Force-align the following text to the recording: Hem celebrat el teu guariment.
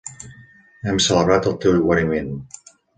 Hem 0.91 0.97
celebrat 1.09 1.51
el 1.53 1.57
teu 1.67 1.81
guariment. 1.87 2.37